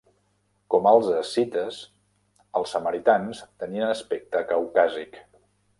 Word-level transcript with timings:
Com 0.75 0.87
els 0.91 1.09
escites, 1.17 1.77
els 2.61 2.75
samaritans 2.77 3.45
tenien 3.65 3.93
aspecte 3.95 4.47
caucàsic. 4.55 5.27